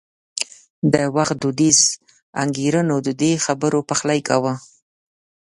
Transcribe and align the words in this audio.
د 0.93 0.95
وخت 1.15 1.35
دودیزو 1.43 1.89
انګېرنو 2.41 2.95
د 3.07 3.09
دې 3.21 3.31
خبرو 3.45 3.79
پخلی 3.89 4.19
کاوه. 4.27 4.53